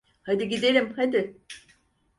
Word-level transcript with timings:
Hadi 0.23 0.47
gidelim, 0.49 0.93
hadi. 0.95 1.37